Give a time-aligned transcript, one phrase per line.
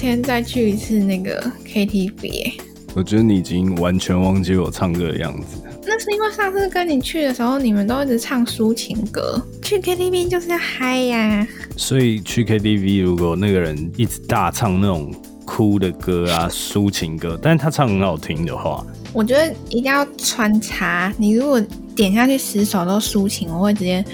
[0.00, 2.54] 天再去一次那个 KTV。
[2.94, 5.58] 我觉得你已经完全忘记我唱歌的样子。
[5.84, 9.40] 那是因为上次跟你去的时候，你们都一直唱抒情歌。
[9.62, 11.46] 去 KTV 就是要嗨呀。
[11.76, 21.12] 所以去 KTV，如果那个人一直大唱那种哭的歌啊、抒情歌，但是他唱很好听的话，我觉得一定要穿插。
[21.18, 21.60] 你如果
[21.94, 24.04] 点下去十首都抒情，我会直接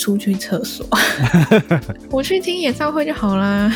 [0.00, 0.86] 出去厕所。
[2.10, 3.70] 我去听演唱会就好啦。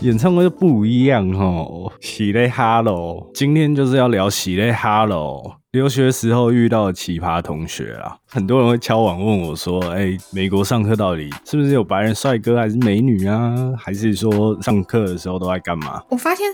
[0.00, 1.90] 演唱会就不一样哦。
[2.00, 5.63] 喜嘞哈喽，今天就是要聊喜嘞哈喽。
[5.74, 13.72] 留学时候遇到的奇葩同学啊，很多人会敲网问我说：“哎，美国上课到底是不是有白人帅哥还是美女啊？
[13.76, 16.46] 还是说上课的时候都在干嘛？”我发现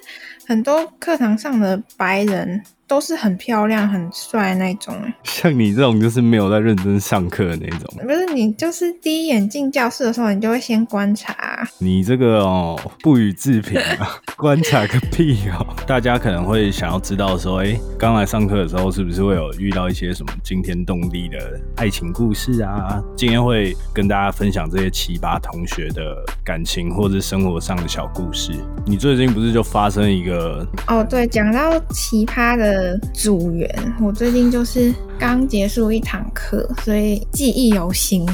[0.49, 2.63] 很多课堂上的白人。
[2.91, 7.89] 都是很漂亮、很帅那种像你这种就是没有在认真上课的那种。
[8.03, 11.65] 不是你，就是第一眼进教室的时候，你就会先观察。
[11.79, 15.65] 你这个哦，不予置评啊， 观察个屁哦！
[15.87, 23.03] 大家可能会想要知道说，哎，刚来上课的时候是不是会有遇到一些什么惊天动地的爱情故事啊？
[23.17, 28.53] 今天会跟大家分享这些奇葩同学的感情或者生活上的小故事。
[28.87, 30.67] 你最近不是就发生一个？
[30.87, 32.99] 哦，对，讲到奇葩的。
[33.13, 33.69] 组员，
[34.01, 38.27] 我最近就是刚结束一堂课，所以记忆犹新。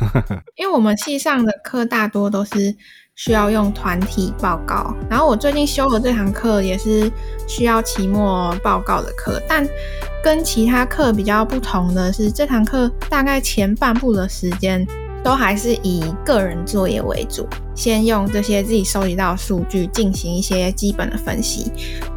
[0.56, 2.74] 因为我们系上的课大多都是
[3.16, 7.10] 需要用团体报告，然后我最近修的这堂课也是
[7.46, 9.66] 需要期末报告的课，但
[10.22, 14.86] 跟其他课比较不同的是，这堂课大概前半部的时间。
[15.24, 21.72] 都还是以个人作业为主，先用这些自己收集到的数据进行一些基本的分析。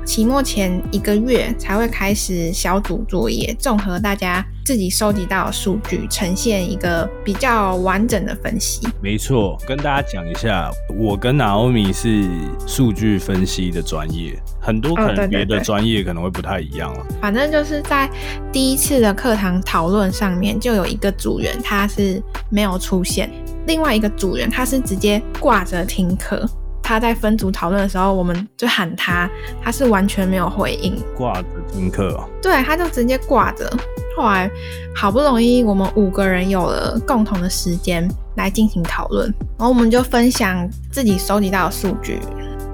[0.06, 4.45] 期末前一个月才会开始小组作业，综合大家。
[4.67, 8.86] 自己收集到的数据，呈现一个比较完整的分析。
[9.02, 12.28] 没错，跟大家讲一下，我跟 Naomi 是
[12.67, 17.05] 数据分析的专业，很多可能别的专业可能会不太一样了。
[17.22, 18.11] 反正就是在
[18.52, 23.32] 第一次的课堂讨论上面，就有一个组员他是没有出现，
[23.67, 26.45] 另外一个组员他是直接挂着听课。
[26.87, 29.30] 他在分组讨论的时候，我们就喊他，
[29.61, 32.23] 他是完全没有回应，挂着听课哦。
[32.42, 33.70] 对，他就直接挂着。
[34.15, 34.49] 后来
[34.95, 39.27] 好不容易我们五个人有了共同的时间来进行讨论，
[39.58, 42.21] 然后我们就分享自己收集到的数据。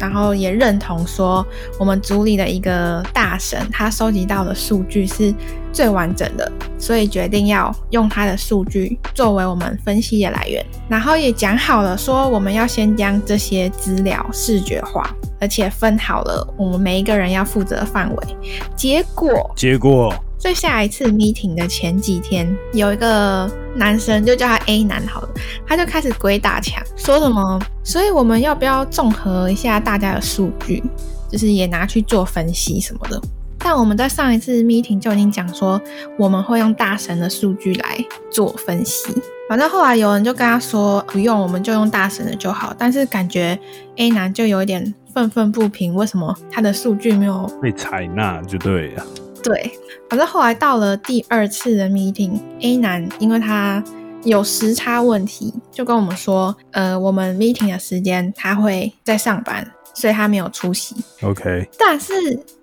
[0.04, 1.48] 然后也认同说，
[1.80, 5.34] 我们组里的一个大神，他收集到的数据是
[5.72, 10.62] 最完整的，所以决定要用他的数据作为我们分析的来源。
[10.90, 15.10] 然后也讲好了，说我们要先将这些资料视觉化，
[15.40, 18.38] 而且分好了我们每一个人要负责的范围。
[18.76, 20.14] 结果，结果。
[20.38, 25.30] 在下一次 meeting 的前几天，有一个男生就叫他 A 男好了，
[25.66, 30.84] 他就开始鬼打墙，说什么，所以我们要不要综合一下大家的数据，
[31.30, 33.22] 就是也拿去做分析什么的。
[33.66, 35.82] 但我们在上一次 meeting 就已经讲说，
[36.18, 37.98] 我们会用大神的数据来
[38.30, 39.06] 做分析。
[39.48, 42.76] 反正后来有人就跟他说，不用，我们就用大神的就好。
[42.78, 43.58] 但是感觉
[43.96, 48.42] A 男就有一点愤愤不平，为什么他的数据没有被采纳？
[48.42, 49.06] 就对了。
[49.44, 49.72] 对，
[50.10, 53.84] 反正后来到了第二次的 meeting，A 男因为他
[54.24, 60.96] 有时差问题，就跟我们说，呃，我们 meeting 的时间他会在上班，所以他没有出席。
[61.22, 62.14] OK，但是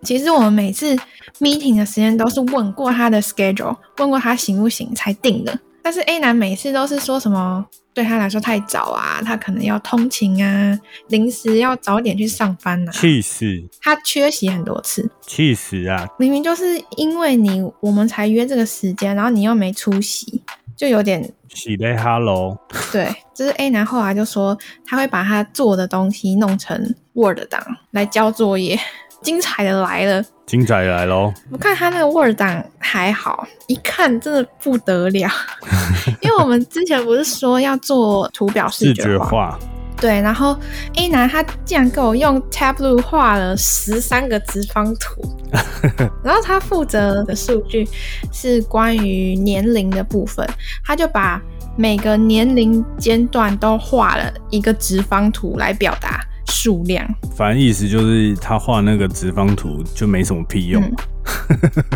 [0.03, 0.97] 其实我们每次
[1.39, 5.59] meeting 的时间都是问过他的 schedule，问过他行不行才定的。
[5.91, 10.79] 但是 A 男每次都是说什么对他来说太早啊，他可能要通勤啊，
[11.09, 13.45] 临时要早点去上班啊，气死！
[13.83, 16.07] 他缺席很多次，气死啊！
[16.17, 20.41] 明明就是因为你我们才约这个时间，然后你又没出席，
[20.77, 21.29] 就有点。
[21.53, 22.57] 喜嘞，Hello。
[22.93, 24.57] 对，就是 A 男后来就说
[24.87, 27.61] 他会把他做的东西弄成 Word 档
[27.91, 28.79] 来交作业。
[29.23, 31.33] 精彩的来了，精彩来喽！
[31.51, 35.31] 我看他那个 Word 档还好，一看真的不得了。
[36.23, 39.59] 因为我们之前不是说要做图表视觉化，
[40.01, 40.57] 对，然后
[40.97, 45.23] A 男他竟然给我用 Tableau 画了十三个直方图，
[46.25, 47.87] 然后他负责的数据
[48.33, 50.49] 是关于年龄的部分，
[50.85, 51.41] 他就把
[51.77, 56.25] 每个年龄间段都画了一个直方图来表达。
[56.51, 60.83] 数量，反正意思就是他画那个直方图就没什么屁用。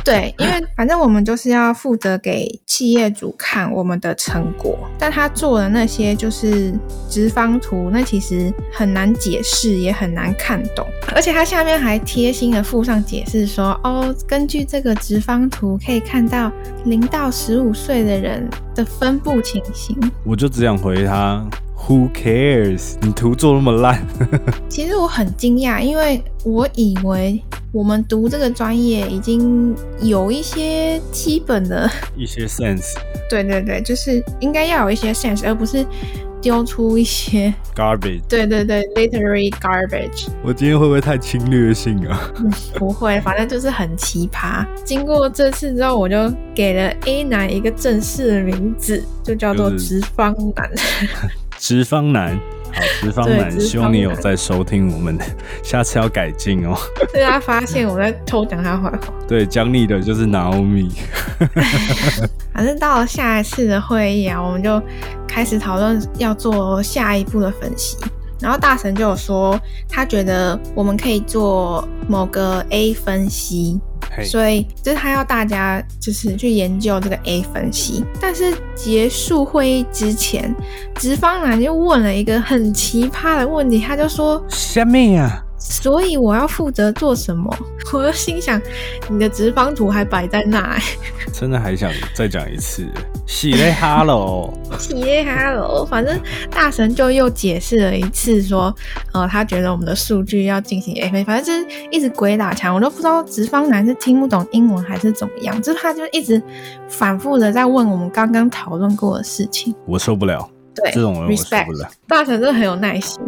[0.05, 6.73] 对，因为反正我们就是要负责给企业主看我们的成果，但他做的那些就是
[7.09, 10.87] 直方图，那其实很难解释，也很难看懂。
[11.15, 16.53] 而且他下面还贴心的附上解释说，哦，根据这个直方图可以看到
[16.85, 19.97] 零到十五岁的人的分布情形。
[20.25, 21.45] 我就只想回他。
[21.87, 22.95] Who cares？
[23.03, 24.03] 你图做那么烂，
[24.71, 27.43] 其实我很惊讶，因为我以为
[27.73, 32.95] 我们读这个专业已经有一些基本的， 一些 sense
[33.29, 35.85] 对对对，就是应该要有一些 sense，而不是
[36.41, 38.23] 丢出一些 garbage。
[38.31, 40.29] 对对对 literary garbage。
[40.43, 42.33] 我今天会不会太侵略性啊？
[42.77, 44.65] 不会，反正就是很奇葩。
[44.85, 50.71] 经过这次之后，我就给了 A 男一个正式的名字，就叫做就是直方男。
[51.67, 52.39] 直方男，
[52.75, 55.19] 好，直方男，希望你有在收听我们，
[55.63, 56.77] 下次要改进哦。
[57.11, 58.99] 被他发现我在偷讲他坏话。
[59.27, 60.91] 对，讲你的就是 Naomi，
[62.53, 64.79] 反正到了下一次的会议啊，我们就
[65.27, 67.97] 开始讨论要做下一步的分析。
[68.41, 69.59] 然后大神就有说，
[69.89, 78.05] 他觉得我们可以做某个 A 分析，嘿，所以就是他要大家就是去研究这个 A 分析。
[78.21, 80.55] 但是结束会议之前，
[80.95, 87.51] 直方男就问了一个很奇葩的问题，他就说什么呀，所以我要负责做什么？
[87.93, 88.61] 我就心想，
[89.09, 90.83] 你的直方图还摆在那、欸，
[91.33, 92.87] 真的还想再讲一次，
[93.27, 96.21] 喜嘞哈喽，企业 Hello，反正
[96.51, 98.75] 大神就又解释了一次说，
[99.13, 106.43] 呃，他觉得我们的数据要进行 A 反正就是一直鬼打墙，我都不知道直方男是听不懂英文还是怎么样，就是他就一直
[106.89, 109.75] 反复的在问我们刚刚讨论过的事情。
[109.87, 111.89] 我受不了，对，这种人我受不了。
[112.07, 113.19] 大神真的很有耐心。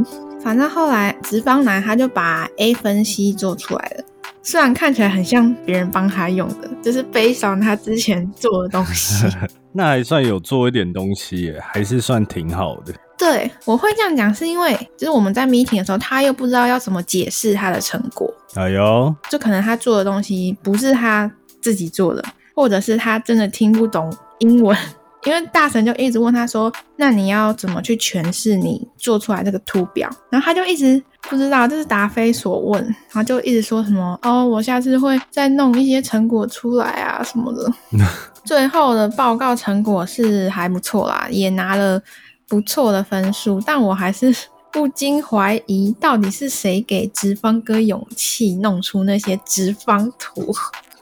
[0.46, 4.04] 反正后来直方男他就把 A 分析做出来了，
[4.44, 9.26] 虽然看起来很像别人帮他用的，就是悲伤他之前做的东西。
[9.74, 12.94] 那还算有做一点东西耶，还是算挺好的。
[13.18, 21.28] 对，我会这样讲，是因为就是我们在 meeting 的时候，他又不知道要怎么解释他的成果，哎呦，就可能他做的东西不是他
[21.60, 24.78] 自己做的，或者是他真的听不懂英文。
[25.26, 37.72] 因为大神就一直问他说：“那你要怎么去诠释你做出来这个图表？”然后他就一直不知道，这是答非所问，然后就一直说什么：“哦，我下次会再弄一些成果出来啊什么的。
[38.46, 42.00] ”最后的报告成果是还不错啦，也拿了
[42.46, 44.32] 不错的分数，但我还是
[44.70, 50.54] 不禁怀疑，到底是谁给直方哥勇气弄出那些直方图？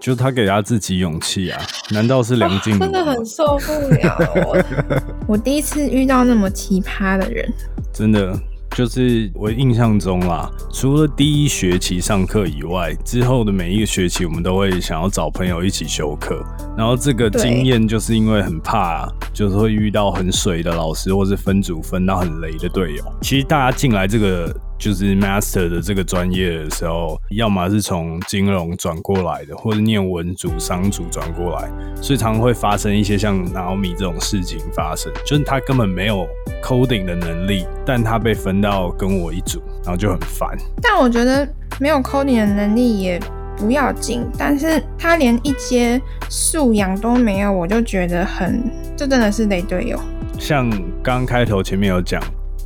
[0.04, 1.58] 就他给他自己勇气啊？
[1.90, 2.84] 难道是梁静茹吗？
[2.84, 4.64] 真的很受不了我。
[5.26, 7.50] 我第一次遇到那么奇葩的人，
[7.90, 8.38] 真的
[8.76, 16.44] 就是我印象中啦，除了第一学期上课以外，之后的每一个学期我们都会想要找朋友一起修课。
[16.76, 23.02] 然后这个对经验就是因为很怕，就是会遇到很水的老师，或是分组分到很雷的队友。
[23.22, 31.70] 其实大家进来这个就是 master 的这个专业的时候，要么是从金融转过来的，或者念文组、商组转过来，
[32.02, 36.26] 所以常常会发生一些像 Naomi 这种事情发生，就是他根本没有
[36.62, 40.56] coding 的能力，但他被分到跟我一组，然后就很烦。
[40.82, 41.48] 但我觉得
[41.80, 43.20] 没有 coding 的能力也
[43.56, 48.62] 不要紧，但是他连一些素养都没有，我就觉得很，
[48.96, 49.98] 这真的是雷队友。
[50.38, 50.68] 像
[51.02, 52.20] 刚刚开头前面有讲，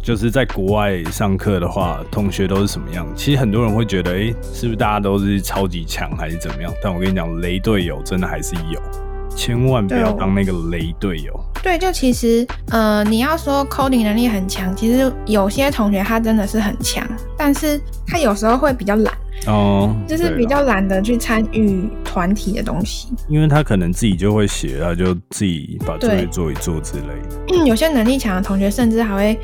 [0.08, 3.06] 就是在国外上课的话，同学都是什么样？
[3.14, 6.72] 其实很多人会觉得，诶，是不是大家都是超级强还是怎么样？
[6.82, 8.80] 但我跟你讲，雷队友真的还是有，
[9.36, 11.38] 千万不要当那个雷队友。
[11.62, 17.06] 对，就其实，呃，你要说 coding 能力很强，其实有些同学他真的是很强，
[17.36, 19.12] 但是他有时候会比较懒，
[19.46, 23.08] 哦，就是比较懒得去参与团体的东西。
[23.28, 27.36] 因为他可能自己就会写，他就自己把作业做一做之类的。
[27.52, 29.38] 嗯，有些能力强的同学甚至还会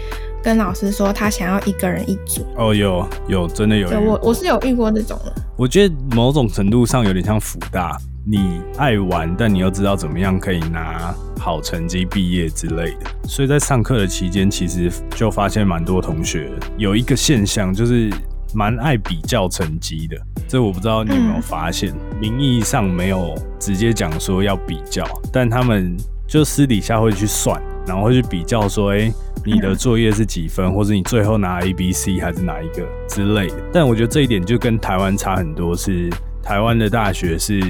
[0.45, 2.47] 跟老师说他想要一个人一组。
[2.57, 5.35] 哦，有有真的有对我我是有遇过这种的。
[5.57, 7.97] 我觉得某种程度上有点像福大，
[8.27, 13.07] 你爱玩，但你又知道怎么样可以拿好成绩毕业之类的。
[13.27, 18.13] 所以在上课的期间，其实就发现蛮多同学有一个现象，就是
[18.53, 20.17] 蛮爱比较成绩的。
[20.47, 25.97] 这我不知道你有没有发现，名义上没有直接讲说要比较，但他们
[26.29, 29.11] 就私底下会去算，然后会去比较说，哎、
[29.45, 33.57] 你的作业是几分，或者你最后拿 A、B、C 还是哪一个之类的。
[33.73, 36.11] 但我觉得这一点就跟台湾差很多，是
[36.43, 37.61] 台湾的大学是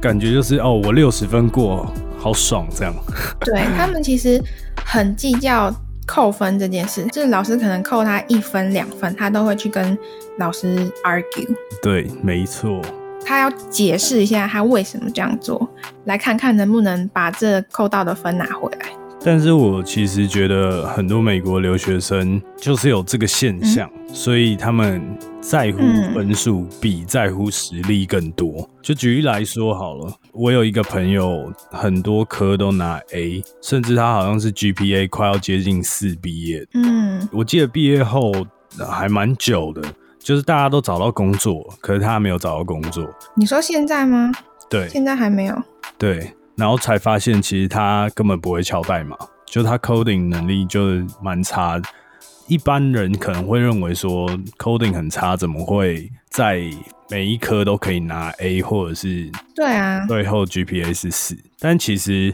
[0.00, 2.94] 感觉就是哦，我六十分过，好爽这样。
[3.40, 4.42] 对他们其实
[4.84, 5.74] 很计较
[6.06, 9.96] 扣分这件事，就是老师可能扣他一分两分，他都会去跟
[10.38, 11.48] 老师 argue，
[11.80, 12.82] 对，没错。
[13.24, 15.68] 他要解释一下他为什么这样做，
[16.04, 18.86] 来看看能不能把这扣到的分拿回来。
[19.24, 25.02] 但是我其实觉得很多美国留学生就是有这个现象，所以他们
[25.40, 25.78] 在乎
[26.14, 28.68] 分数比在乎实力更多。
[28.80, 36.64] 就举例来说好了，我有一个朋友，很多科都拿 A，甚至他好像是 GPA 快要接近四毕业。
[36.74, 38.32] 嗯，我记得毕业后
[38.88, 39.82] 还蛮久的，
[40.20, 43.04] 就是大家都找到工作，可是他没有找到工作。
[43.34, 44.30] 你说现在吗？
[44.70, 45.62] 对，现在还没有。
[45.98, 46.32] 对。
[46.56, 51.80] 然后才发现，其实他根本不会敲代码，就他 coding 能力就是蛮差。
[52.48, 56.62] 一般人可能会认为说 coding 很差，怎么会在
[57.10, 61.36] 每一科都可以拿 A，或者是对啊，最后 GPA 是四。
[61.58, 62.32] 但其实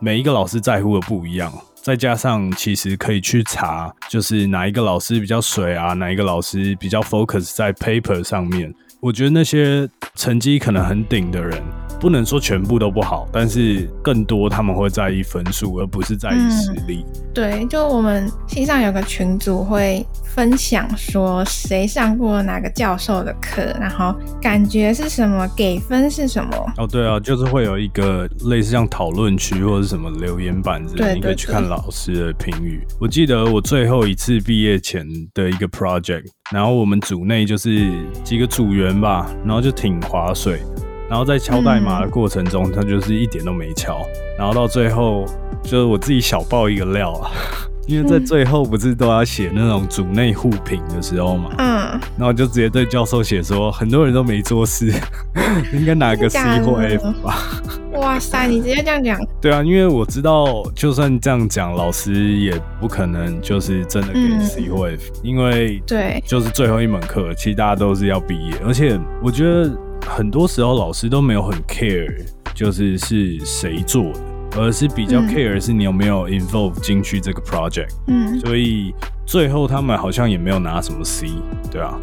[0.00, 8.72] 每一个老师在乎的不一样，再加上其实可以去查，就是哪一个老师比较水啊，哪一个老师比较 focus 在 paper 上面。
[9.04, 11.62] 我觉得那些成绩可能很顶的人。
[12.00, 17.02] 不能说全部都不好，但是更多他们会在意分数，而不是在意实力。
[17.32, 26.50] 对，就我们系上有个群组会分享说谁上过哪个教授的课，然后感觉是什么，给分是什么。
[26.76, 32.86] 哦，对啊，就是会有一个类似像讨论区或者什么留言板之类，你可以去看老师的评语。
[33.00, 37.90] 我记得我最后一次毕业前的一个 project，然后我们组内就是
[38.22, 40.60] 几个组员吧，然后就挺划水。
[41.08, 43.98] 然后在敲代码的过程中，他就是一点都没敲。
[44.38, 45.24] 然后到最后，
[45.62, 47.30] 就是我自己小爆一个料啊，
[47.86, 54.92] 因为在最后不是都要写那种组内互评的时候嘛，嗯，然后就直接对教授写说，很多人都没做事，
[55.72, 57.36] 应该拿个 C 或 F 吧。
[57.94, 59.18] 哇塞，你直接这样讲？
[59.40, 69.70] 对啊，因为我知道，就算这样讲，老师也不可能就是真的给 C 或 F，因为对，就是最后一门课，其实大家都是要毕业，而且我觉得。
[70.06, 72.14] 很多时候老师都没有很 care，
[72.54, 74.20] 就是是谁做的，
[74.56, 77.90] 而是比较 care 是你有没有 involve 进去这个 project。
[78.06, 78.94] 嗯，所以
[79.26, 81.28] 最后他们好像也没有拿什么 C，
[81.70, 81.98] 对啊。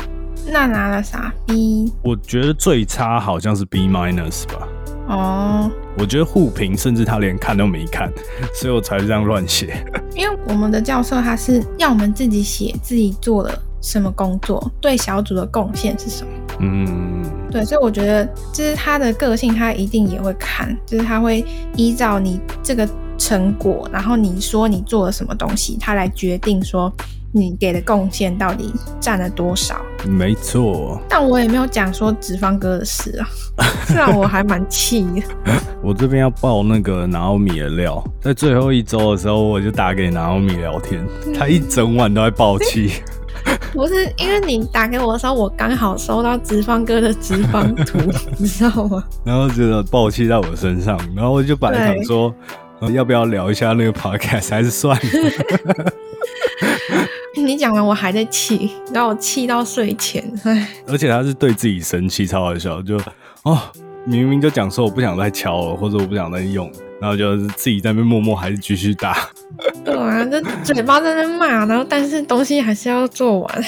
[0.52, 1.92] 那拿了啥 B？
[2.04, 4.68] 我觉得最差好像是 B minus 吧。
[5.08, 5.72] 哦。
[5.98, 8.12] 我觉得互评甚至他连看都没看，
[8.56, 9.86] 所以我才这样乱写。
[10.16, 16.32] 因为我们的教授他是要我们自己写自己做了什么工作，对小组的贡献是什么。
[16.62, 21.44] 嗯，对，所以我觉得就是他的个性，他一定也会看，就是他会
[21.76, 22.88] 依照你这个
[23.18, 26.92] 成果，然后你说你做了什么东西，他来决定说
[27.32, 29.82] 你给的贡献到底占了多少。
[30.08, 33.28] 没错，但我也没有讲说脂肪哥的事啊，
[33.86, 35.22] 虽然我还蛮气的。
[35.84, 41.04] 我这边要爆那个拿奥米的料，在最后一周的时候，我就打给拿奥米聊天，
[41.38, 42.92] 他一整晚都在爆气。
[43.74, 47.98] 不是因为你打给我的时候，我刚好收到直方哥的直方图，
[48.38, 49.04] 你知道吗？
[49.24, 52.34] 然后觉得暴气在我身上，然后我就本来想说，
[52.94, 55.94] 要不要聊一下那个 podcast，还是算了。
[57.44, 60.68] 你讲完我还在气，然后我气到睡前，唉。
[60.88, 62.98] 而且他是对自己生气，超好笑，就
[63.44, 63.58] 哦，
[64.06, 66.72] 明明就讲说我不想再敲了，或者我不想再用。
[67.02, 69.28] 然后就是自己在那边默默还是继续打，
[69.84, 73.66] 对啊，这嘴巴在那骂，然后但是东西还是要做完。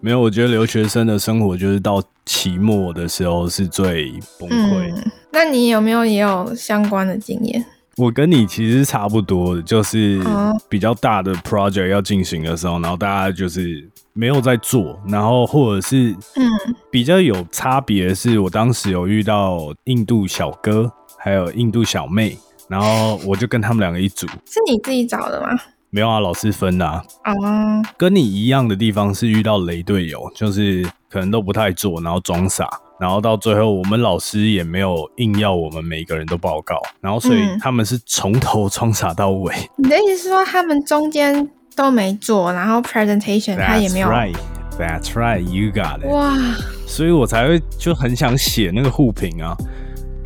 [0.00, 4.94] 没有，我觉得留学生的生活就是到期末的时候是最崩溃。
[5.32, 7.64] 那你有没有也有相关的经验？
[7.96, 10.22] 我跟你其实差不多的，就是
[10.68, 16.46] 比较大的 project 要进行的时候，然后大家就是没有在做，然后或者是嗯
[16.88, 22.38] 比较有差别的是，我当时有遇到印度小哥，还有印度小妹。
[22.68, 25.48] 然后我就跟他们两个一组，是你自己找的吗？
[25.90, 27.02] 没有啊，老师分的啊。
[27.24, 32.68] 哦，跟你一样的地方是遇到雷队友，就是可能都不太做，然后装傻，
[33.00, 39.54] 然后到最后我们老师也没有硬要我们每个人都报告，然后所以他们是从头装傻到尾。
[39.76, 46.06] 你的意思是说他们中间都没做，然后 presentation 他也没有？Right，that's right，you got it。
[46.06, 46.36] 哇，
[46.86, 49.56] 所以我才会就很想写那个互评啊。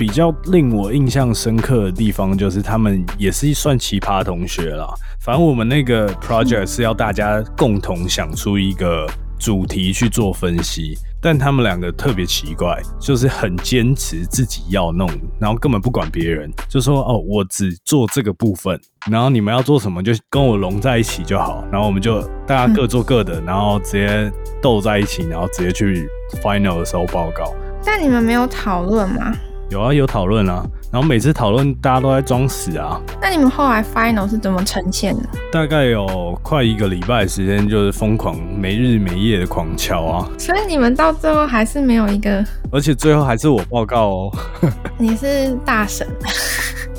[0.00, 4.88] 比较令我印象深刻的地方，就是他们也是算奇葩同学啦。
[5.20, 9.06] 反正我们那个 project 是要大家共同想出一个
[9.38, 15.06] 主题去做分析，但他们两个特别奇怪，就是很坚持自己要弄，
[15.38, 18.80] 然后根本不管别人，就说哦，我只做这个部分，
[19.10, 26.08] 然后你们要做什么就跟我融在一起就好，然后我们就大家各做各的，然后直接斗在一起，然后直接去
[26.42, 27.54] final 的时候报告。
[27.84, 29.36] 但你们没有讨论吗？
[29.70, 33.00] 有啊，有讨论啊，然后每次讨论大家都在装死啊。
[33.22, 35.22] 那你们后来 final 是怎么呈现的？
[35.52, 40.28] 大概有快一个礼拜时间，就是疯狂没日没夜的狂敲啊。
[40.36, 44.32] 所以你们到最后还是没有一个，而且最后还是我报告哦。
[44.98, 46.04] 你是大神。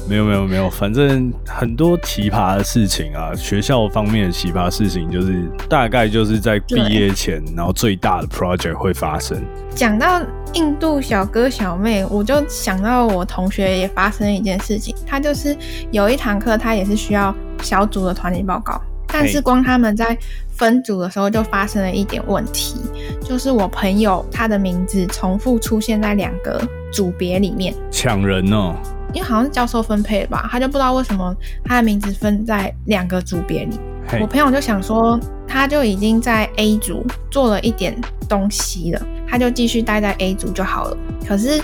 [0.07, 9.41] 没有没有没有，反正很多奇葩的事情啊，学校方面的奇葩事情，就是大概就是在毕业前，然后最大的 project 会发生。
[9.73, 10.21] 讲到
[10.53, 15.55] 印度小哥小妹，我就想到我同学也发生一件事情，他就是
[15.91, 20.17] 有一堂课，他也是需要小组的团体报告，但是光他们在
[20.49, 22.75] 分组的时候就发生了一点问题，
[23.23, 28.75] 就是我朋友他的名字重复出现在两个组别里面，抢人哦。
[29.13, 33.79] 因为好像是教授分配吧，他就不知道为什么他的名字分在两个组别里。
[34.19, 37.95] 我朋友就想说，他就已经在 A 组做了一点
[38.27, 40.97] 东西了，他就继续待在 A 组就好了。
[41.25, 41.61] 可是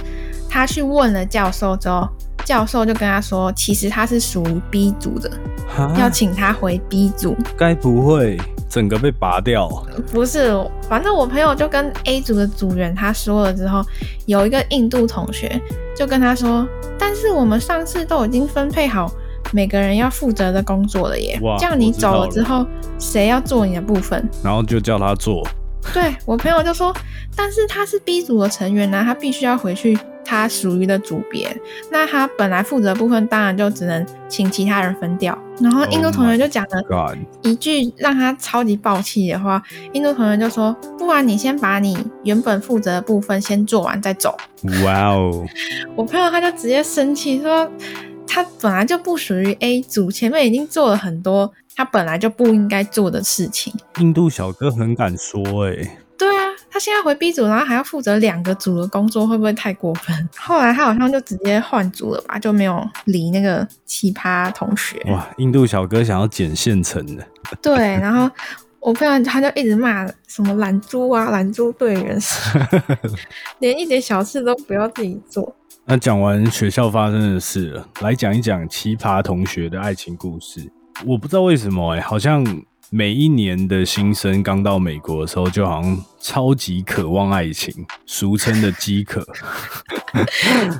[0.49, 2.07] 他去问了教授之后，
[2.45, 5.29] 教授就跟他说，其实他是属于 B 组的，
[5.97, 7.35] 要请他回 B 组。
[7.57, 8.39] 该不会？
[8.69, 9.67] 整个被拔掉？
[10.11, 10.53] 不是，
[10.89, 13.83] 反正我朋友就跟 A 组的组员他说了之后，
[14.25, 15.59] 有一个印度同学
[15.95, 19.11] 就跟他说，但是我们上次都已经分配好
[19.53, 22.65] 每个人要负责的工作了耶，这样你走了之后，
[22.99, 24.27] 谁要做你的部分？
[24.43, 25.47] 然后就叫他做。
[25.93, 26.93] 对我朋友就说，
[27.33, 29.97] 但是他是 B 组的成员呢，他必须要回去。
[30.27, 31.55] 他属于的组别，
[31.89, 35.37] 那他本来负责部分，当然就只能请其他人分掉。
[35.61, 44.37] 然后印度同学就讲了一句让他超级爆气的话，印度同学就说：“不然你先把你原本负责的部分先做完再走。”
[44.83, 45.45] 哇哦！
[45.95, 47.71] 我朋友他就直接生气说
[48.27, 55.97] ：“他本来就不属于 A 组，前面已经做了很多他本来就不应该做的事情。”印度小哥很敢说哎。
[56.77, 60.15] 他现在回 B 组，然后还要负责两个组的工作，会不会太过分？
[60.37, 65.01] 后来他好像就直接换组了吧，就没有理那个奇葩同学。
[65.07, 67.25] 哇，印度小哥想要捡现成的。
[67.63, 68.29] 对，然后
[68.79, 72.15] 我朋友他就一直骂什么懒猪啊、懒猪队员，
[73.57, 75.55] 连一点小事都不要自己做。
[75.85, 80.71] 那讲完学校发生的事了，来讲一讲奇葩同学的爱情故事。
[81.07, 82.45] 我不知道为什么哎，好像。
[82.89, 89.25] 每一年的新生刚到美国的时候，就好像超级渴望爱情，俗称的饥渴。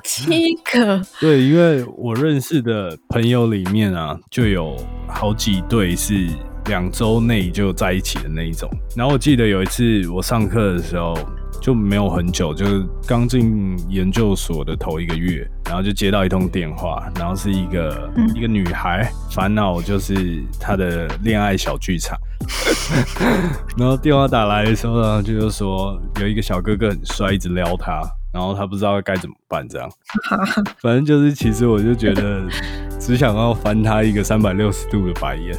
[0.03, 1.01] 饥渴。
[1.19, 4.77] 对，因为我认识的朋友里面啊，就有
[5.07, 6.29] 好几对是
[6.67, 8.69] 两周内就在一起的那一种。
[8.95, 11.17] 然后我记得有一次我上课的时候。
[11.59, 22.15] 就没有很久，就是刚进研究所的头一个月，然后就接到一通电话，然后是一个一个女孩烦恼就是她的恋爱小剧场，
[23.75, 28.01] 然后电话打来的时候呢，就是说有一个小哥哥很帅，一直撩她，
[28.33, 29.89] 然后他不知道该怎么办，这样，
[30.81, 32.41] 反正就是其实我就觉得
[32.99, 35.55] 只想要翻他一个三百六十度的白眼。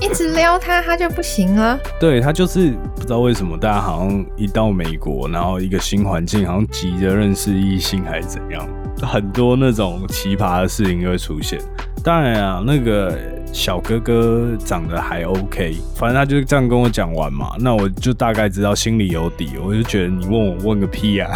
[0.00, 1.78] 一直撩他，他就不行了。
[2.00, 8.68] 对他就是不知道为什么，大家好像一到美国，然后一个新环境，好像急着认识异性还是怎样，
[9.02, 11.60] 很多那种奇葩的事情就会出现。
[12.04, 13.18] 当然啊，那个
[13.52, 19.56] 小哥哥长得还 OK，反正他就这样跟我讲完嘛，那我就大概知道心里有底。
[19.62, 21.30] 我就觉得你问我问个屁呀，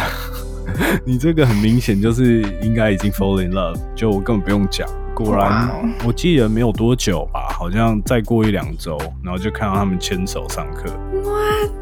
[1.05, 4.87] 你这个很明显就是应该已经 fall in love，就我根本不用讲。
[5.13, 5.69] 果然，
[6.05, 10.89] 我记得没有多久吧，好像再过一两周，然后就看到他们牵手上课。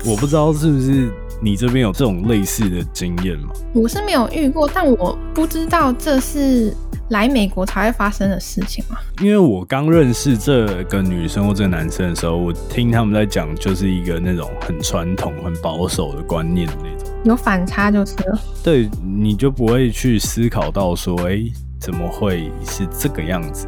[0.05, 1.09] 我不知道是不是
[1.39, 3.49] 你这边有这种类似的经验吗？
[3.73, 6.73] 我是没有遇过，但我不知道这是
[7.12, 8.97] 来美国才会发生的事情吗？
[9.21, 18.39] 因为我刚认识这个女生或这个男生的时候，我听他们在讲，就是一个那种很传统、很保守的观念那种，有反差就是了。
[18.63, 21.43] 对，你就不会去思考到说，哎。
[21.82, 23.65] 怎么会是这个样子？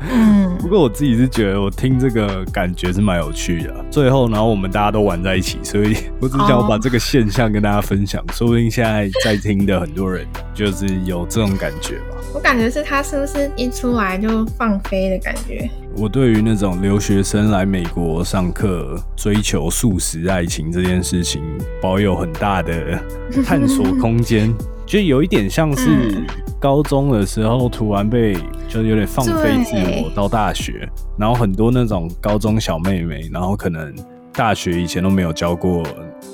[0.00, 3.84] 嗯，不过我自己是觉得，我听这个感觉是蛮有趣的。
[3.90, 8.22] 最后，然后我们大家都玩在一起，所以 我只想把这个现象跟大家分享。
[8.32, 12.16] 说不定现在在听的很多人 就是有这种感觉吧。
[12.34, 15.68] 我感觉是他是不是一出来就放飞的感觉？
[15.96, 21.42] 我对于那种留学生来美国上课、追求素食爱情这件事情，
[21.80, 23.00] 保有很大的
[23.44, 24.54] 探索空间。
[24.86, 26.24] 就有一点像是
[26.60, 33.92] 高中的时候突然被，就有点放飞自我到大学，然后很多那种高中小妹妹，然后可能
[34.32, 35.82] 大学以前都没有交过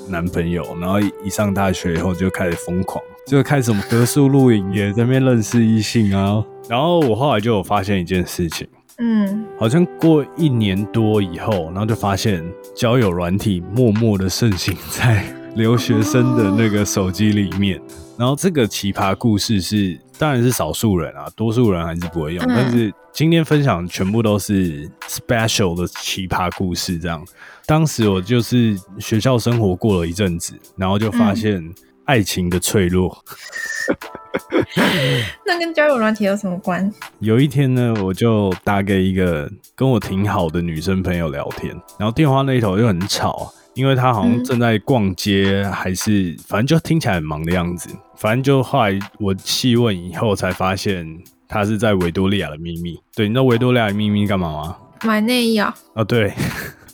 [0.07, 6.43] 男朋友，然后一上大学以后就开始疯狂，就开始什么格数露营也在那边认识异性啊。
[6.69, 8.67] 然后我后来就有发现一件事情，
[8.99, 12.43] 嗯，好像过一年多以后，然后就发现
[12.75, 17.81] 交友软体默默的盛行在留学生的那个手机里面。
[18.17, 22.45] 然后这个奇葩故事是，当然是少数人啊，多数人还是不会用。
[22.47, 26.99] 但是今天分享全部都是 special 的奇葩故事。
[26.99, 27.25] 这样，
[27.65, 31.63] 当时我就是学校生活过了一阵子，然后就发现
[32.05, 33.17] 爱情的脆弱。
[35.45, 36.91] 那跟交友软体有什么关？
[37.19, 47.89] 有一天呢，我就打给一个跟我挺好的女生朋友聊天，然后电话那一头又很吵，因为他好像正在逛街，还是反正就听起来很忙的样子。
[48.15, 51.05] 反正就后来我细问以后才发现，
[51.47, 52.99] 他是在维多利亚的秘密。
[53.15, 54.77] 对，你知道维多利亚的秘密干嘛吗？
[55.03, 55.75] 买内衣啊？
[55.95, 56.29] 啊，对，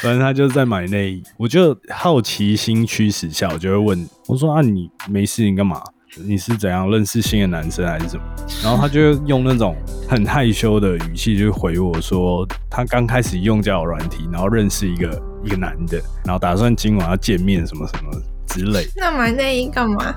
[0.00, 1.22] 反正他就是在买内衣。
[1.36, 5.82] 我就好奇心驱使下，我就会问我说：“啊，你没事，你干嘛？
[6.16, 8.22] 你是怎样认识新的男生还是什么？”
[8.62, 9.74] 然后他就用那种
[10.08, 18.10] 很害羞的语气就回我说：“他刚开始用交友软体，然后认识一个一个男的，然后打算今晚要见面什么什么
[18.46, 18.86] 之类。
[18.96, 20.14] ”那买内衣干嘛？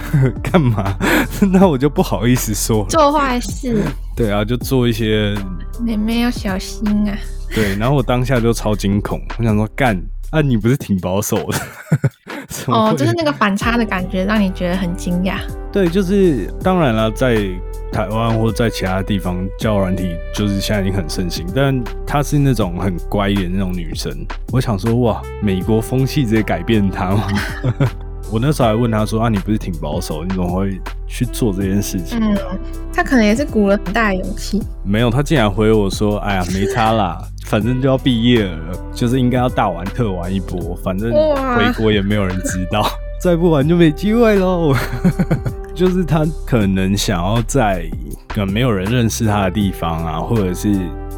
[0.42, 0.96] 干嘛？
[1.52, 3.82] 那我就不好意思说做坏事。
[4.14, 5.34] 对啊，就做一些。
[5.80, 7.16] 妹妹要小心啊。
[7.54, 9.98] 对，然后我当下就超惊恐，我想说干
[10.30, 11.58] 啊，你不是挺保守的？
[12.68, 15.38] 哦，就是那个反差的感觉，让你觉得很惊讶。
[15.72, 17.36] 对，就是当然了，在
[17.90, 24.12] 台湾或在其他地方，教软体就是现在已经很盛行，但她是那种很乖的那种女生。
[24.52, 27.26] 我想说，哇，美国风气直接改变她吗？
[28.30, 30.78] 我那时候还问她说：“啊，你不是挺保守，你怎么会
[31.08, 32.36] 去做这件事情？”嗯，
[32.92, 34.62] 他可能也是鼓了很大的勇气。
[34.84, 38.58] 没有，他竟然回我说：“哎呀，没差啦， 反正就要毕业了，
[38.94, 42.86] 就是应该要大玩特玩一波，反正回国也没有人知道，
[43.20, 44.74] 再不玩就没机会喽。
[45.74, 47.88] ”就是他可能想要在
[48.52, 50.68] 没有人认识他的地方啊，或者是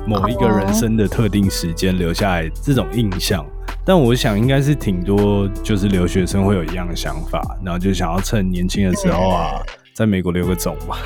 [0.06, 3.44] 某一个人生的特定时间留下来这种印象。
[3.86, 9.62] 但我想应该是挺多，就是留学生会有一样的想法，然后就想要趁年轻的时候啊，
[10.00, 10.96] 在美国留个种吧。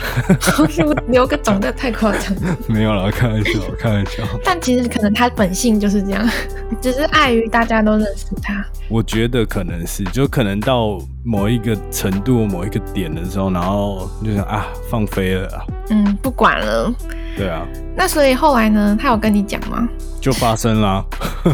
[0.79, 2.57] 留 留个种，那太夸张了。
[2.69, 4.23] 没有了，开玩笑，开玩笑。
[4.45, 6.25] 但其实可能他本性就是这样，
[6.81, 8.65] 只是碍于大家都认识他。
[8.89, 15.67] 我觉得可能是，就可能到某一个程度、某一个点的时候，然后就想啊，放飞了。
[15.91, 16.95] 嗯，不管了。
[17.37, 17.67] 对啊。
[17.97, 18.97] 那所以后来呢？
[19.01, 19.89] 他有跟你讲吗？
[20.21, 21.05] 就发生了，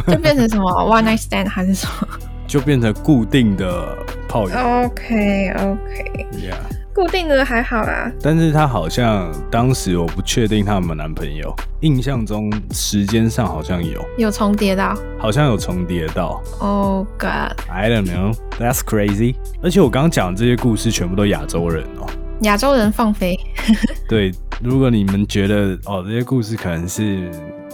[0.07, 2.09] 就变成什么 one night stand 还是什么？
[2.47, 3.97] 就变成固定的
[4.29, 4.55] 炮友。
[4.85, 6.55] OK OK，Yeah，
[7.01, 8.13] 固定的还好啦。
[8.21, 16.43] 但是他好像当时我不确定他有没有男朋友，印象中时间上好像有，有重叠到，好像有重叠到。
[16.59, 19.35] Oh God，I don't know，that's crazy。
[19.63, 22.07] 而且我刚刚讲的这些故事全部都亚洲人哦，
[22.43, 23.35] 亚洲人放飞。
[24.07, 24.31] 对。
[24.63, 27.31] 如果你们觉得哦，这些故事可能是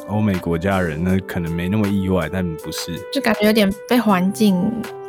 [0.06, 4.54] 欧美国家人，那可能没那么意外，但不是，就感觉有点被环境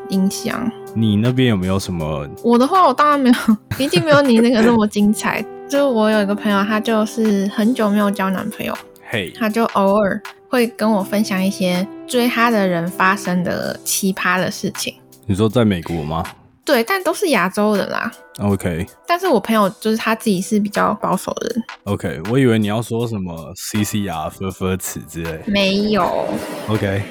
[0.10, 0.72] 影响。
[0.94, 2.28] 你那边有没有什么？
[2.44, 3.36] 我的话，我当然没有，
[3.78, 5.44] 一定没有你那个那么精彩。
[5.70, 8.74] 就是我有一个朋友，他就是很久没有交男朋友，
[9.10, 14.96] 嘿，他就偶尔会跟我分享一些追他的人发生的奇葩的事情。
[15.26, 16.24] 你说在美国吗？
[16.64, 18.12] 对，但都是亚洲人啦。
[18.40, 21.64] OK，但是我朋友就是他自己是比较保守的人。
[21.86, 25.42] OK，我以为你要说什么 CCR、f f 词之类。
[25.48, 26.26] 没有。
[26.70, 27.02] OK，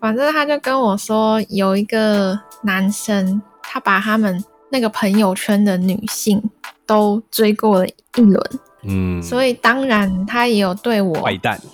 [0.00, 6.42] 反正他就跟我说，有一个男生，他把他们那个朋友圈的女性
[6.84, 8.40] 都追过了一轮。
[8.88, 11.28] 嗯，所以当然他也有对我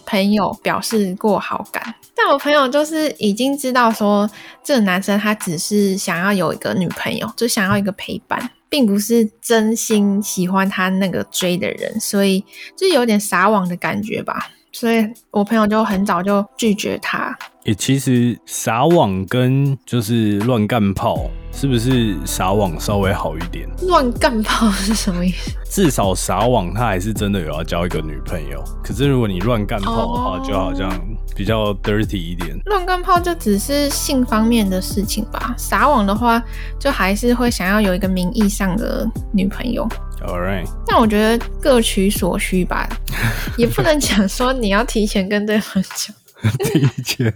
[0.06, 4.30] 朋友表示过好感，但我朋友就是已经知道说
[4.64, 12.42] 这个男生他只是想要有一个女朋友，就想要一个陪伴，并不是真心喜欢他那个追的人，所以
[12.74, 14.48] 就有点撒网的感觉吧。
[14.72, 17.37] 所以我朋友就很早就拒绝他。
[17.64, 23.68] 也其实撒网跟就是乱干炮，是不是撒网稍微好一点？
[23.82, 25.52] 乱干炮是什么意思？
[25.70, 28.64] 至少撒网他还是真的有要交一个女朋友。
[28.82, 30.90] 可是如果你乱干炮的话，就好像
[31.37, 32.58] 比较 dirty 一点。
[32.64, 35.54] 乱干炮就只是性方面的事情吧。
[35.56, 36.42] 撒网的话，
[36.80, 39.87] 就还是会想要有一个名义上的女朋友。
[40.26, 40.66] All right。
[40.87, 42.88] 但我觉得各取所需吧，
[43.56, 46.14] 也不能讲说你要提前跟对方讲。
[46.58, 47.32] 提前？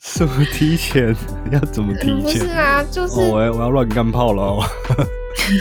[0.00, 1.14] 什么提前？
[1.52, 2.20] 要怎么提前？
[2.22, 4.58] 不是啊，就是我我要乱干炮了。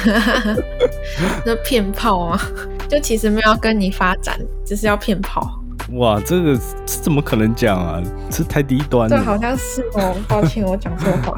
[1.45, 2.41] 那骗炮啊？
[2.89, 5.60] 就其实没有跟你发展，只是要骗炮。
[5.93, 8.01] 哇，这个怎么可能讲啊？
[8.29, 9.17] 这太低端了。
[9.17, 10.15] 对，好像是哦。
[10.27, 11.35] 抱歉，我讲错话。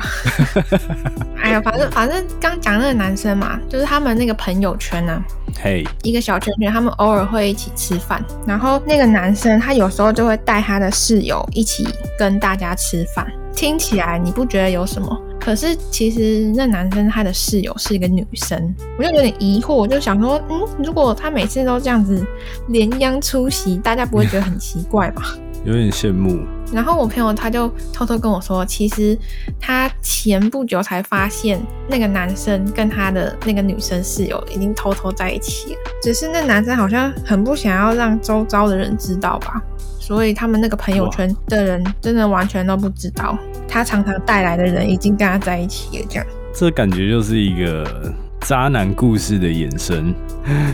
[1.42, 5.22] 哎呀，反正反正刚讲那个男生嘛，就是他们那个朋友圈呢，
[5.62, 8.24] 嘿，一个小圈圈，他们偶尔会一起吃饭。
[8.46, 11.88] 然后那个男生他有时候就会带他的室友一起
[12.18, 13.26] 跟大家吃饭。
[13.56, 15.20] 听起来你不觉得有什么？
[15.44, 22.26] 可是其实那男生他的室友是一个女生，我就有点疑惑，我就想说，嗯，如果他每次都这样子
[22.70, 25.22] 连央出席，大家不会觉得很奇怪吗？
[25.66, 26.40] 有点羡慕。
[26.74, 29.18] 然后我朋友他就偷偷跟我说，其实
[29.60, 39.62] 他前不久才发现那个男生跟他的那个女生室友已经偷偷在一起了，只是那男生好像很不想要让周遭的人知道吧，
[40.06, 43.38] 所以他们那个朋友圈的人真的完全都不知道，
[43.70, 46.26] 他常常带来的人已经跟他在一起了，这样。
[46.54, 50.14] 这感觉就是一个渣男故事的衍生。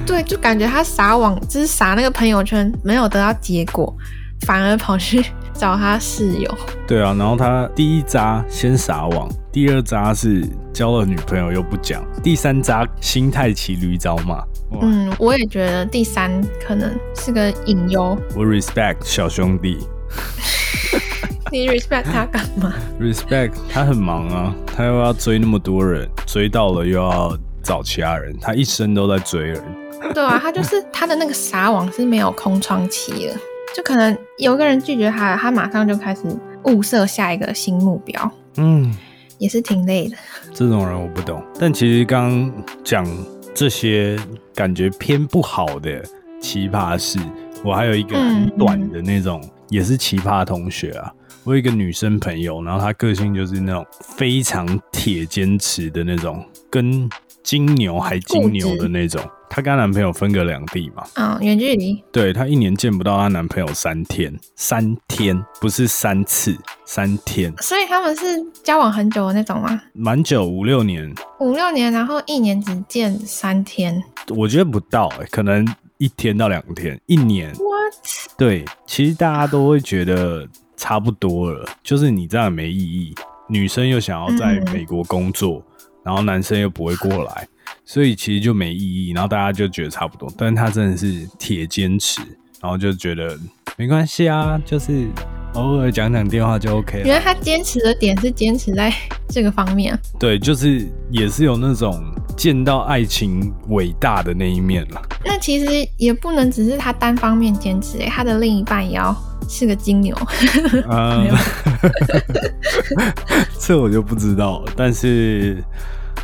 [0.03, 3.95] 对，就感觉他撒网，就是撒那个朋友圈，没有得到结果，
[4.47, 5.23] 反而跑去。
[5.53, 14.41] 找他室友，对啊，然后他第一渣先撒网，第二渣是交了女朋友又不讲，第三渣心态骑驴找马。
[14.81, 16.31] 嗯，我也觉得第三
[16.65, 18.17] 可能是个隐忧。
[18.35, 19.77] 我 respect 小兄弟，
[21.51, 29.61] 你 respect 他干嘛？respect 他很忙啊，他又要追那么多人，追到了又要找其他人，他一生都在追人。
[30.13, 33.33] 对啊，他就是他的那个撒网是没有空窗期的。
[33.75, 36.21] 就可能有个人拒绝他，他马上就开始
[36.63, 38.31] 物色下一个新目标。
[38.57, 38.95] 嗯，
[39.37, 40.17] 也是挺累的。
[40.53, 41.43] 这种人我不懂。
[41.59, 42.51] 但其实刚
[42.83, 43.05] 讲
[43.53, 44.17] 这些
[44.55, 46.01] 感觉偏不好的
[46.41, 47.19] 奇葩事，
[47.63, 51.13] 我还有一个很短的那种，也是奇葩同学啊。
[51.43, 53.85] 我有一个女生朋友，然后她个性就是那种
[54.15, 57.09] 非常铁坚持的那种，跟
[57.43, 59.21] 金牛还金牛的那种。
[59.49, 62.01] 她跟她男朋友分隔两地嘛，嗯，远距离。
[62.11, 67.53] 对她一年见不到她男朋友三天，三天不是三次，三天。
[67.57, 68.23] 所以他们是
[68.63, 69.81] 交往很久的那种吗？
[69.93, 71.13] 蛮久，五六年。
[71.39, 74.01] 五六年，然后一年只见三天。
[74.29, 77.51] 我觉得不到，哎，可能一天到两天，一年。
[77.53, 78.37] What？
[78.37, 83.15] 对，其实大家都会觉得差不多了，就是你这样没意义。
[83.47, 85.63] 女生又想要在美国工作，
[86.03, 87.47] 然后男生又不会过来。
[87.85, 92.21] 所以其实就没意义，然后大家就觉得差不多，但是他真的是铁坚持，
[92.61, 93.37] 然后就觉得
[93.77, 95.07] 没关系啊，就是
[95.53, 97.05] 偶尔讲讲电话就 OK 了。
[97.05, 98.93] 原来他坚持的点是坚持在
[99.27, 99.97] 这个方面。
[100.19, 101.99] 对，就是也是有那种
[102.37, 105.01] 见到爱情伟大的那一面了。
[105.25, 105.65] 那其实
[105.97, 109.15] 也不能只是他单方面坚持，哎，他的另一半也要
[109.49, 110.15] 是个金牛。
[110.87, 111.25] 啊，
[113.59, 115.63] 这我就不知道，但是。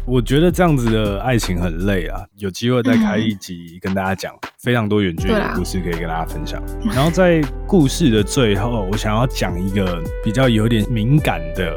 [0.08, 6.62] 我觉得这样子的爱情很累啊，有机会再开一集跟大家讲非常多远距离的故事可以跟大家分享。
[6.94, 11.74] 然后在故事的最后，我想要讲一个比较有点敏感的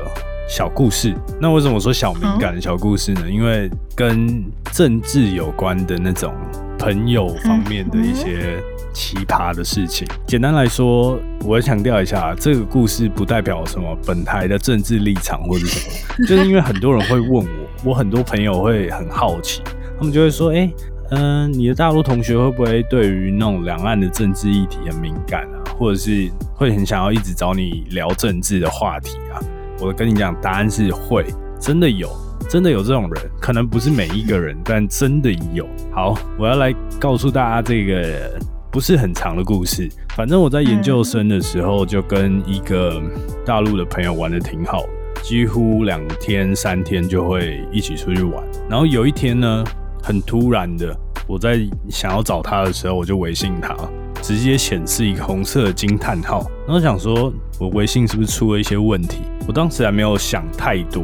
[0.47, 1.15] 小故事。
[1.41, 3.23] 那为什么说小敏感的小故事呢？
[3.31, 6.35] 因为跟政治有关的那种
[6.79, 8.63] 朋友方面的一些。
[8.95, 15.79] 奇葩的事情，简单来说，我要强调一下，这个故事不代表什么本台的政治立场或者什
[16.19, 19.63] 么， 就是因为很多人会问我，我很多朋友会很好奇，
[19.99, 20.71] 他们就会说，哎，
[21.11, 29.41] 嗯，你的大陆同学会不会对于那种两岸的政治议题很敏感啊，或者是会很想要一直找你聊政治的话题啊？
[29.81, 31.25] 我跟你讲，答案是会，
[31.61, 32.11] 真的有，
[32.49, 35.67] 真的有这种人，可能不是每一个人，但真的有。
[35.93, 38.39] 好，我要来告诉大家这个。
[38.71, 43.01] 不是很长的故事，反正我在研究生的时候就跟一个
[43.45, 44.85] 大陆的朋友玩的挺好，
[45.23, 48.43] 几乎两天三天就会一起出去玩。
[48.69, 49.65] 然后有一天呢，
[50.03, 53.77] 很突然的，我在想要找他的时候，我就微信他，
[54.23, 56.51] 直接显示一个红色的惊叹号。
[56.67, 59.19] 然后想说，我微信是不是出了一些问题？
[59.47, 61.03] 我当时还没有想太多。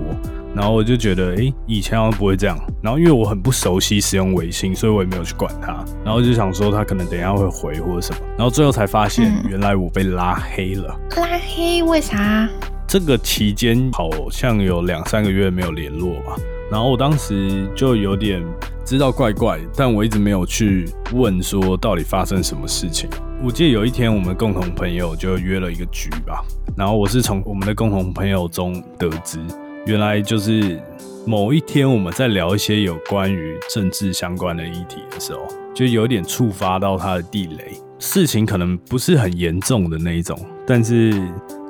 [0.55, 2.57] 然后我就觉得，哎，以前好像不会这样。
[2.81, 5.85] 然后因为我很不熟悉使用微信，所以我也没有去管他。
[6.05, 8.20] 然后就想说他可能等一下会回或者什么。
[8.37, 10.96] 然后最后才发现，原来我被拉黑了。
[11.16, 11.83] 拉黑？
[11.83, 12.48] 为啥？
[12.94, 16.37] 这个期间好像有两三个月没有联络吧。
[16.70, 18.40] 然后我当时就有点
[18.85, 23.11] 知道怪怪，但我一直没有去问说到底发生什么事情。
[23.42, 26.44] 我记得有一天我们共同朋友就约了一个局吧。
[26.76, 29.40] 然后我是从我们的共同朋友中得知。
[29.87, 30.80] 原来就是
[31.26, 35.40] 某一天我们在聊一些有关于政治相关的议题的时候，
[35.74, 37.72] 就有点触发到他的地雷。
[37.98, 41.20] 事情可能不是很严重的那一种，但是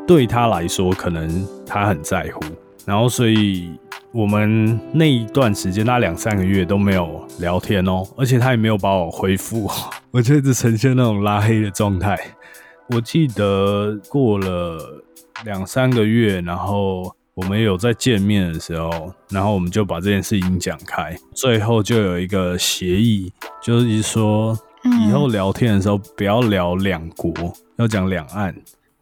[0.07, 2.41] 对他来说，可能他很在乎。
[2.85, 3.71] 然后，所以
[4.13, 9.71] 我们那一段时间，那两三个月都没有聊天哦，而且他也没有把我回复，
[10.11, 12.19] 我就一直呈现那种拉黑的状态。
[12.91, 15.03] 我记得过了
[15.45, 17.15] 两三个月，然后。
[17.37, 24.57] 我们有在见面的时候，然后我们就把这件事情讲开，最后就有一个协议，就是说
[25.05, 27.35] 以后聊天的时候不要聊两国，
[27.75, 28.55] 要讲两岸，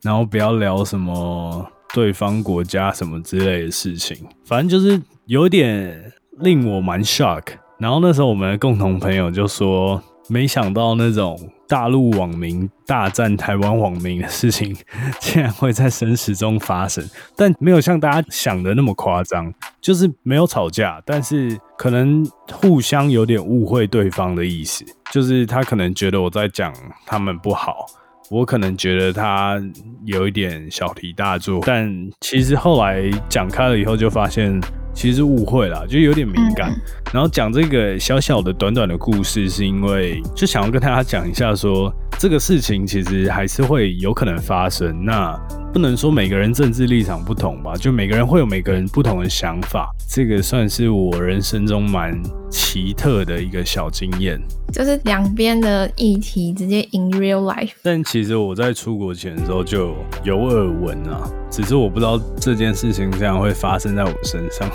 [0.02, 7.42] 然后不要聊什么对方国家什么之类的事情，反正就是有点令我蛮 shock。
[7.78, 11.38] 然后那时候我们的共同朋友就说，没想到那种。
[11.68, 14.76] 大陆网民大战台湾网民的事情，
[15.18, 17.02] 竟然会在生死中发生，
[17.34, 26.70] 但没有像大家想的那么夸张，就是没有吵架，但是可能互相有点误会对方的意思，就是他可能觉得我在讲
[27.06, 27.86] 他们不好。
[28.32, 29.62] 我可能觉得他
[30.06, 31.86] 有一点小题大做，但
[32.22, 34.58] 其实后来讲开了以后，就发现
[34.94, 36.72] 其实是误会了，就有点敏感。
[37.12, 45.04] 然后讲这个小小的、短短的故事，是因为就想要跟大家讲一下，说这个事情其实还是会有可能发生。
[45.04, 45.38] 那
[45.72, 49.90] 不能说每个人政治立场不同吧，就每个人会有每个人不同的想法。
[50.06, 54.38] 这个算是我人生中蛮奇特的一个小经验，
[54.70, 57.70] 就是两边的议题直接 in real life。
[57.82, 64.68] 但其实我在出国前的时候就有耳闻啊，只是我不知道这件事情这样会发生在我身上。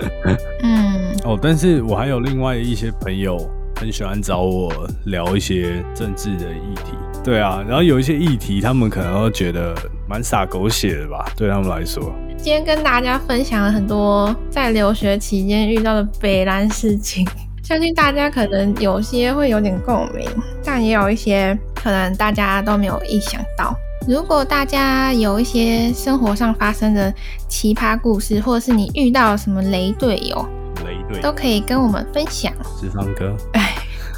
[0.62, 3.38] 嗯，哦，但是我还有另外一些朋友
[3.76, 4.70] 很喜欢找我
[5.06, 6.92] 聊一些政治的议题。
[7.24, 9.74] 对啊，然后有一些议题，他们可能会觉得。
[10.08, 12.14] 蛮洒狗血的吧，对他们来说。
[12.36, 17.26] 今天跟大家分享了很多在留学期间遇到的北兰事情，
[17.64, 20.28] 相信大家可能有些会有点共鸣，
[20.64, 23.76] 但也有一些可能大家都没有意想到。
[24.06, 27.12] 如果大家有一些生活上发生的
[27.48, 30.46] 奇葩故事，或者是你遇到什么雷队友，
[30.84, 32.52] 雷队都可以跟我们分享。
[32.78, 33.74] 脂肪哥，哎，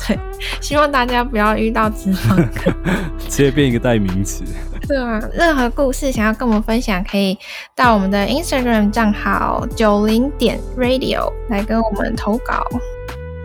[0.07, 0.19] 对，
[0.61, 2.71] 希望大家不要遇到脂肪哥，
[3.31, 4.45] 直接变一个代名词。
[4.89, 7.39] 对啊，任何故事想要跟我们分享，可以
[7.77, 12.67] 到我们的 Instagram 账号九零点 Radio 来跟我们投稿。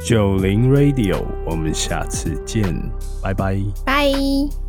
[0.06, 2.64] 九零 Radio，我们下次见，
[3.22, 4.63] 拜拜，拜。